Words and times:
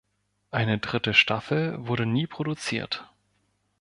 Eine 0.49 0.79
dritte 0.79 1.13
Staffel 1.13 1.75
wurde 1.85 2.07
nie 2.07 2.25
produziert. 2.25 3.07